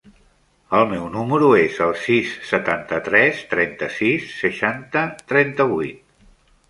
El 0.75 0.85
meu 0.93 1.03
número 1.15 1.49
es 1.63 1.75
el 1.89 1.93
sis, 2.05 2.33
setanta-tres, 2.53 3.43
trenta-sis, 3.55 4.33
seixanta, 4.39 5.05
trenta-vuit. 5.35 6.01